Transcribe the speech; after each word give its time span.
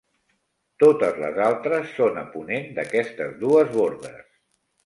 Totes 0.83 1.19
les 1.25 1.37
altres 1.49 1.93
són 1.99 2.19
a 2.21 2.25
ponent 2.33 2.67
d'aquestes 2.79 3.39
dues 3.45 3.73
bordes. 3.77 4.29